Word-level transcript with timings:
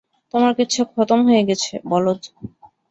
আমার 0.33 0.51
কেচ্ছা 0.57 0.83
খতম 0.91 1.19
হয়ে 1.27 1.43
গেছে, 1.49 1.73
বলদ। 1.91 2.19